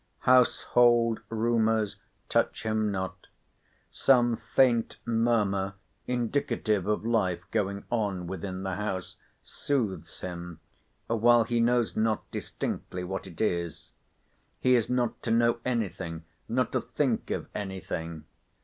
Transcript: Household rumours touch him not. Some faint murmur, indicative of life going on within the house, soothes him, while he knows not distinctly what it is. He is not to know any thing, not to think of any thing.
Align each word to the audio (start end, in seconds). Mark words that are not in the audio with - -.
Household 0.21 1.19
rumours 1.29 1.97
touch 2.27 2.63
him 2.63 2.89
not. 2.91 3.27
Some 3.91 4.35
faint 4.55 4.97
murmur, 5.05 5.75
indicative 6.07 6.87
of 6.87 7.05
life 7.05 7.41
going 7.51 7.85
on 7.91 8.25
within 8.25 8.63
the 8.63 8.77
house, 8.77 9.17
soothes 9.43 10.21
him, 10.21 10.59
while 11.05 11.43
he 11.43 11.59
knows 11.59 11.95
not 11.95 12.23
distinctly 12.31 13.03
what 13.03 13.27
it 13.27 13.39
is. 13.39 13.91
He 14.59 14.73
is 14.75 14.89
not 14.89 15.21
to 15.21 15.29
know 15.29 15.59
any 15.63 15.89
thing, 15.89 16.23
not 16.49 16.71
to 16.71 16.81
think 16.81 17.29
of 17.29 17.47
any 17.53 17.79
thing. 17.79 18.25